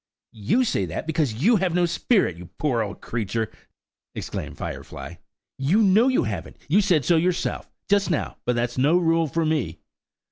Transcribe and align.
"You 0.41 0.63
say 0.63 0.85
that, 0.87 1.05
because 1.05 1.43
you 1.43 1.57
have 1.57 1.75
no 1.75 1.85
spirit, 1.85 2.35
you 2.35 2.47
poor 2.57 2.81
old 2.81 3.01
creature!" 3.01 3.51
exclaimed 4.15 4.57
Firefly. 4.57 5.17
"You 5.59 5.83
know 5.83 6.07
you 6.07 6.23
haven't–you 6.23 6.81
said 6.81 7.05
so 7.05 7.17
yourself, 7.17 7.69
just 7.87 8.09
now; 8.09 8.37
but 8.43 8.55
that's 8.55 8.79
no 8.79 8.97
rule 8.97 9.27
for 9.27 9.45
me." 9.45 9.79